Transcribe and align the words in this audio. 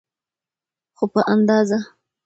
خو 0.97 1.03
په 1.13 1.21
اندازه. 1.33 1.79